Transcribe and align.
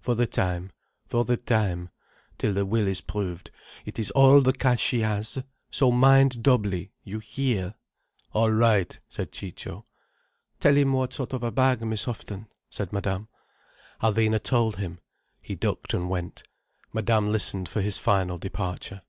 "For 0.00 0.14
the 0.14 0.26
time, 0.26 0.72
for 1.06 1.26
the 1.26 1.36
time—till 1.36 2.54
the 2.54 2.64
will 2.64 2.86
is 2.88 3.02
proved, 3.02 3.50
it 3.84 3.98
is 3.98 4.10
all 4.12 4.40
the 4.40 4.54
cash 4.54 4.80
she 4.80 5.00
has. 5.00 5.42
So 5.70 5.90
mind 5.90 6.42
doubly. 6.42 6.92
You 7.04 7.18
hear?" 7.18 7.74
"All 8.32 8.50
right," 8.50 8.98
said 9.10 9.30
Ciccio. 9.30 9.84
"Tell 10.58 10.74
him 10.74 10.94
what 10.94 11.12
sort 11.12 11.34
of 11.34 11.42
a 11.42 11.52
bag, 11.52 11.82
Miss 11.82 12.04
Houghton," 12.04 12.48
said 12.70 12.94
Madame. 12.94 13.28
Alvina 14.02 14.42
told 14.42 14.76
him. 14.76 15.00
He 15.42 15.54
ducked 15.54 15.92
and 15.92 16.08
went. 16.08 16.44
Madame 16.94 17.30
listened 17.30 17.68
for 17.68 17.82
his 17.82 17.98
final 17.98 18.38
departure. 18.38 19.02